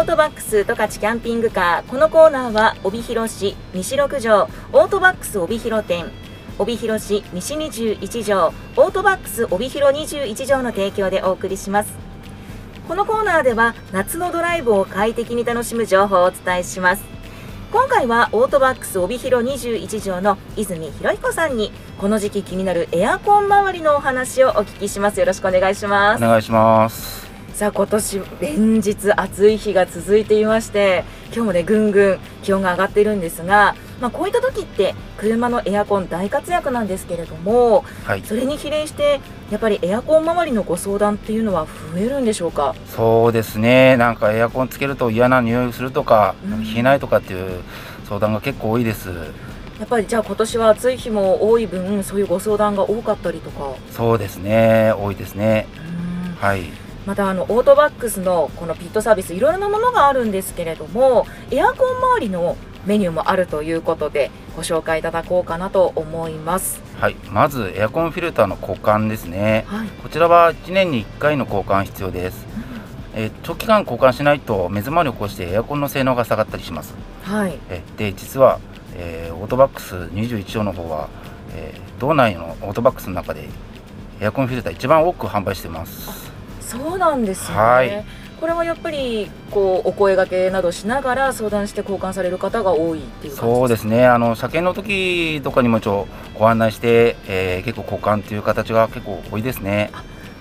[0.00, 6.06] オートバックス十勝キャンピングカーこのコーナーは帯広市西6条オートバックス帯広店。
[6.58, 11.92] 帯広市西21条オートバックス帯広21条の提供でお送りします。
[12.88, 17.04] このコーナーでは夏のドライブを快適に楽しむ情報をお伝えします。
[17.70, 25.20] 今回はオートバックス帯広21条の泉博彦さんにこの時期気になるエアコン周りのお話をお聞きします。
[25.20, 26.24] よろしくお願いします。
[26.24, 27.29] お願いします。
[27.60, 39.20] さあ今年連日暑い日が続いていまして今日もねぐんぐん気温が上がっているんですが、まあ、こういった時って車のエアコン大活躍なんですけれども、はい、それに比例して
[39.50, 42.74] やっぱりエアコン周りのご相談っていうのは増えるんでしょうか？
[42.86, 43.98] そうですね。
[43.98, 47.60] なんかエアコンつけると嫌な匂いするとか、うん、冷えないとかっていう
[48.08, 49.10] 相談が結構多いです。
[49.78, 53.74] やっぱりじゃあ今年は暑い日も多い分そういうご相談が多かったりとか？
[53.90, 54.94] そうですね。
[54.96, 55.66] 多いですね。
[56.40, 56.62] はい
[57.10, 66.80] またあのオートバックスのこのピットサービスいろいろなものがあるんですけれどもエアコン周りのメニューもあるということでご紹介いただこうかなと思います。
[67.00, 67.16] はい。
[67.28, 72.46] まずエアコンフィルターの交換ですね、はい、こちらは1年に1回の交換必要です、
[73.16, 78.60] うん、え長期間交換しないと目詰まりを起こしてエアコンの性能が下がったりします、はい、えで実は、
[78.94, 81.08] えー、オートバックス21条の方は、
[81.54, 83.48] えー、道内のオートバックスの中で
[84.20, 86.29] エアコンフィルター一番多く販売してます
[86.70, 88.04] そうなんですね、はい、
[88.40, 94.06] これはやっぱりこうお声がけなどしながら相談して交換される方が多いっていうそうですね。
[94.06, 96.06] あの車検の時とかにもちょ
[96.38, 99.90] ご案内して、えー、結構交換っていう形が結構多いですね。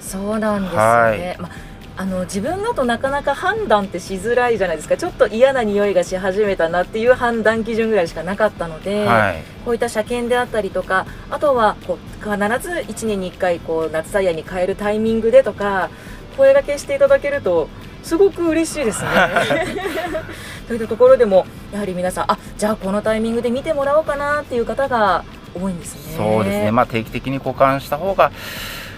[0.00, 1.50] そうなんですね、はい、ま
[2.00, 4.96] あの自分だとなかなか判断ってしづらいじゃないですか。
[4.96, 15.90] ちょっと嫌な匂いがし始めたなっていう判断基準ぐらいしかなかったので、はい、こういった車検であったりとかあとはこう必ず1年に1回こう夏タイヤに変えるタイミングでとか
[16.38, 17.68] 声がけしていただけると
[18.04, 19.10] すごく嬉しいですね。
[20.68, 26.14] といったところでもやはり皆さんあじゃあこのタイミングで見てもらおうかなっていう方が多いんですね。
[26.16, 28.30] そうですね、まあ、定期的に交換した方が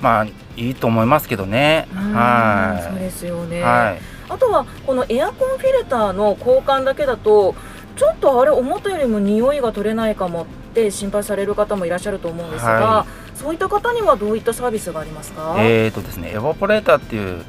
[0.00, 0.26] まあ
[0.56, 1.88] いいと思いますけどね。
[1.94, 7.54] はい、そうですよね、はい、あとはこのエアコンフィルターの交換だけだと
[7.96, 15.56] ちょっとあれ思ったよりも匂いが取れないかもって心配される方もいらっしゃると思うんですが、はい、そういった方にはどういったサービスがありますか？
[15.58, 17.44] えーとですねエバポレーターっていう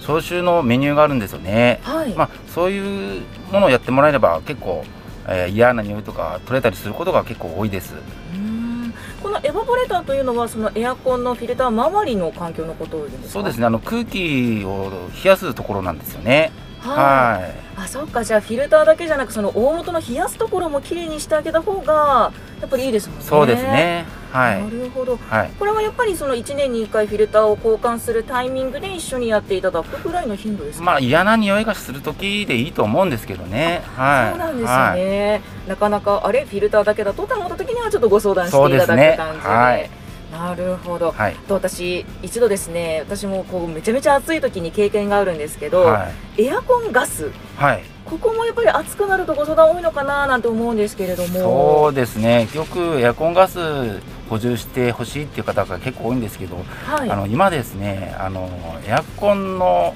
[0.00, 3.22] 消臭のメニューがあるんですよね、はい、まあ、そういう
[3.52, 4.84] ものをやってもらえれば結構、
[5.26, 7.94] えー、嫌な匂いとか取れたりすることが結構多いです。
[9.22, 13.66] このエバポレーターというのはそのエアコンのフィルター周りの環境のことをそうですね。
[13.66, 14.90] あの空気を
[15.24, 16.52] 冷やすところなんですよね。
[16.80, 17.40] は
[17.76, 18.22] い、あそっか。
[18.22, 23.24] じゃあフィルターだけじゃなくその大元の冷やすところもきれいにしてあげた方がやっぱりいいですもんね。
[23.24, 30.84] そうですねはい、なるほど、はい、これはやっぱりその1年に1回フィルターを交換するタイミングで一緒にやっていただくぐらいの頻度ですか？
[30.84, 39.48] まあ嫌な匂いがする時でいいと思うんですけどね、はい、そうなんですよね、はい、なかなかあれフィルターだけだとと思った時にはちょっとご相談していただく感じで。
[39.48, 39.90] はい。
[40.30, 51.28] なるほど、はい、と私一度ですね私もこうめちゃめちゃ暑い時に経験があるんですけど、はい、エアコンガス、はい、ここもやっぱり暑くなるとご相談多いのかななんて思うんですけれども。
[51.38, 52.46] そうですね。
[52.54, 53.58] よくエアコンガス
[54.28, 56.56] 補充してほしいっていう方が結構多いんですけど、
[56.86, 58.48] はい、あの今ですねあの
[58.86, 59.94] エアコンの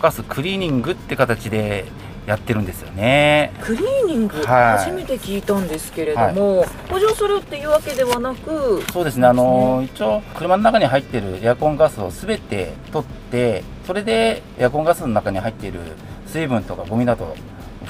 [0.00, 1.84] ガスクリーニングって形で
[2.26, 3.52] やってるんですよね。
[3.60, 15.80] クリーニング、はい、初めて聞いたんですけれども、はい、補助するっていうわけではなくそうですねあの一応車の中に入ってるエアコンガスをすべて取ってそれでエアコンガスの中に入っている
[16.26, 17.34] 水分とかゴミなど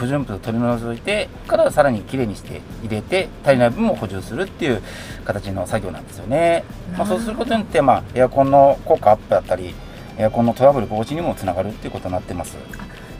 [0.00, 4.82] 不純物を取り除いてからさらにきれいにして入れて足りない分も補充するっていう
[5.26, 6.64] 形の作業なんですよね、
[6.96, 9.74] まあ、そうすることによって、まあ、エアコンの効果アップだったり
[10.16, 12.56] エアコンのトラブル防止にもつながるっていうことになってます。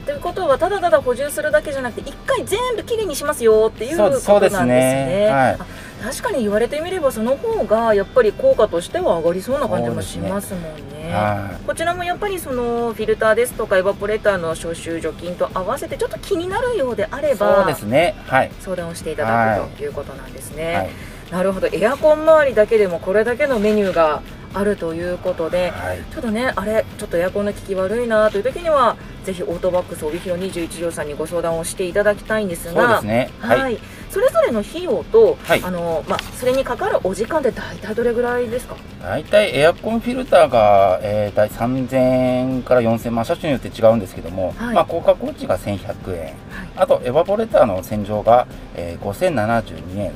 [0.05, 4.65] ということはただただ補充するだけじゃなくて一回全部きれいにしますよっていうことなんですね。
[4.65, 5.25] ね。
[5.27, 5.57] はい、
[6.03, 10.91] 確かに言われてみればその方がやっぱり効果としては上がりそうな感じもしますもんね。
[11.01, 20.75] ねはい、こちらもやっぱりそのフィルターですとかエバポレーターの消臭除菌と合わせてちょっと気になるようであればそうですね、はい、相談をしていただくということなんですね。
[20.75, 20.89] はい、
[21.31, 21.67] なるほど。
[21.71, 24.21] エアコン周りだけでもこれだけのメニューが
[24.53, 38.75] あるということで、はい、ちょっとねあれちょっとエアコンの効き悪いなという時にはぜひオートバックス帯広21条さんにご相談をしていただきたいんですがそうですね、はい、はい、それぞれの費用と、はい、あのまあ、それにかかるお時間で大体どれぐらいですか？
[39.01, 46.33] 大体エアコンフィルターが、えー、大体3000円から4000万車種によって違うんですけども、はい、まあ、高架工事が1100円、
[46.75, 50.13] あとエバポレーターの洗浄が、えー、5072円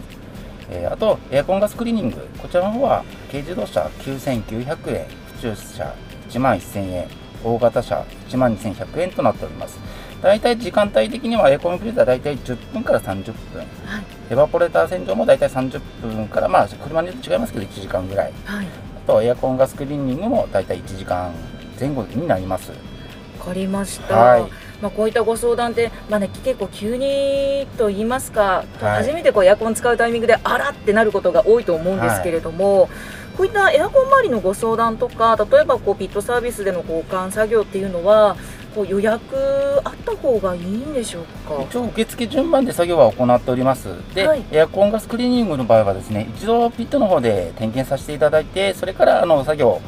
[0.69, 2.27] えー、あとエアコンガスクリーニング。
[2.41, 5.05] こちらの方は軽自動車9900円。
[5.41, 5.93] 普通車
[6.29, 7.07] 1万1000円。
[7.43, 9.79] 大型車1万2100円となっております。
[10.21, 13.65] 大体時間帯的にはエアコンフィルター大体10分から30分、は
[13.99, 21.31] い、エバポレーター洗浄も大体30分からまあ車によって違いますけど1時間ぐらい、はい、あとエアコンガスクリーニングも大体1時間
[21.79, 22.71] 前後になります。
[22.71, 32.89] わかりました、はい、まあ、こういったご相談って、まあね、結構急にと言いますか、はい、初めてこうエアコン使うタイミングであらってなることが多いと思うんですけれども、はい、
[33.37, 38.35] こういったエアコン周りのご相談とか例えばこうピットサービスでの交換作業っていうのは
[38.75, 41.63] こう予約あった方がいいんでしょうか？
[41.63, 43.87] 一応受付順番で作業は行っております。
[44.13, 49.81] で、はい、エアコンガスクリーニングの場合はですね一度ピットの方で点検させていただいてそれからあの作業を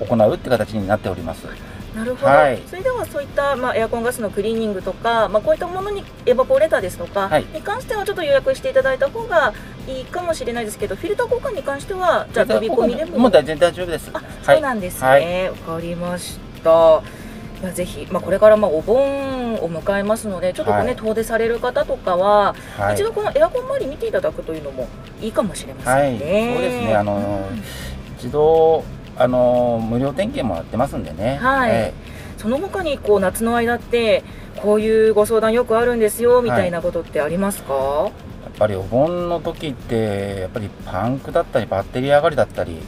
[0.00, 1.46] 行うって形になっております
[1.94, 9.52] なるほど、はい、それではそういった、まあ、エアコンガスのクリーニングとか、まあ、こういったものにエバポレーターですとか、に関してはちょっと予約していただいた方が
[9.88, 13.18] いいかもしれないですけどフィルター交換に関してはじゃあ飛び込みでも？
[13.18, 14.10] もう大丈夫です。
[14.12, 15.06] あそうなんですね。
[15.06, 17.02] わ、はい、かりました。
[17.60, 24.88] いやぜひ、まあ、これからまあお盆を迎えますのでちょっとね、はい、遠出される方とかは、はい、一度このエアコン周り見ていただくというのも
[25.20, 26.46] いいかもしれませんね。
[26.46, 26.94] はい、そうですね。
[26.94, 27.62] あの、うん、
[28.16, 28.84] 一度
[29.20, 31.36] あの無料点検もやってますんでね。
[31.36, 34.24] はい、えー、その他にこう夏の間って
[34.56, 38.12] こういうご相談よくあるんですよみたいなことってありますか、やっ
[38.58, 42.78] ぱりお盆の時ってやっぱりパンクだったりバッテリー上がりだったり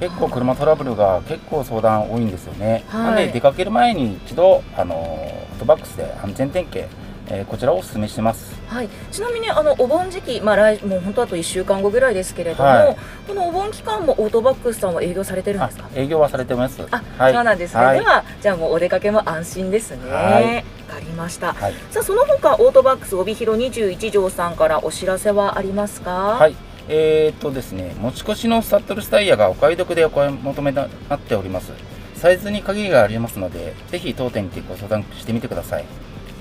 [0.00, 6.90] 結構車トラブルが結構相談多いんですよね、はい、なんで出かける前に一度あのホットバックスで安全点検
[7.28, 12.96] えー、こちらをお勧めしてます、はい、ちなみにあのお盆時期、まあ、来もう本当あと1週間後ぐらいですけれども、はい、
[13.28, 15.88] このお盆期間もオートバックスさんは営業されてるんですか？
[15.94, 16.82] 営業はされてます。
[16.90, 20.64] あ、はい、そうなんですね、はい、ではじゃあもうお出かけも安心ですね。
[20.88, 26.10] わかりました、はい、さあその他オートバックス帯広21条さんからお知らせはありますか？
[26.10, 26.56] はい。
[26.88, 31.70] えー、っとですね、持ち越しのサットルスタイヤがお買い得でお買い求めになっております。
[32.16, 35.84] サイズに限りがありますので、ぜひ当店にご相談してみてください。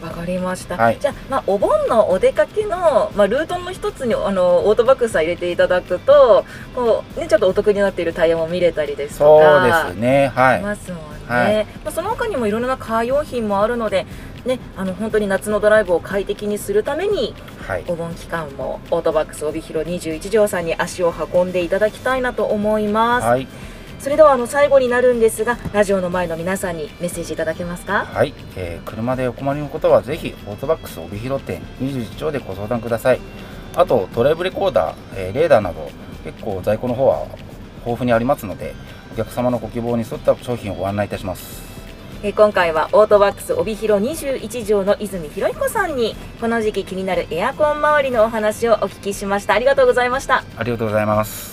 [0.01, 6.45] わかりました、はい、じゃあ、まあ、お盆のお出かけの、まあ、ルートの一つにあのオートバックス入れていただくと
[6.75, 9.61] こう、ね、ちょっとお得になっているタイヤも見れたりですとか。
[9.83, 10.31] そうですね。
[10.33, 10.61] はい。
[10.61, 14.05] ますもんね、はい、まあ、その他にもいろんなカー用品もあるので
[14.45, 17.35] ね、あの本当に夏のドライブを快適にするために、
[17.67, 23.27] はい、お盆期間もオートバックス帯広21条さんに足を運んでいただきたいなと思います。
[23.27, 23.47] はい
[24.01, 28.05] それではあの最後になるんですがラジオの前の皆さんにメッセージいただけますか？
[28.05, 33.19] はい、えー、車でお困りのことはぜひオートバックス帯広店21丁でご相談ください。
[33.75, 35.91] あとドライブレコーダー、えー、レーダーなど
[36.23, 37.27] 結構在庫の方は
[37.85, 38.73] 豊富にありますので
[39.13, 41.61] お客様のご希望に沿った商品をご案内いたします。
[42.23, 49.53] え今回はオートバックス帯広21条の泉博彦さんにこの時期気になるエアコン周りのお話をお聞きしました。
[49.53, 50.43] ありがとうございました。
[50.57, 51.50] ありがとうございます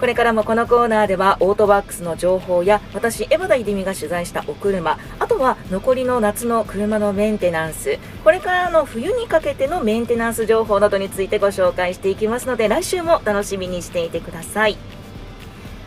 [0.00, 14.76] これからもこのコーナーではオートバックスの情報や私エバダイデミが取材したお車あとは残りの夏の車のメンテナンスこれからの冬にかけてのメンテナンス情報などについてご紹介していきますので来週も楽しみにしていてください。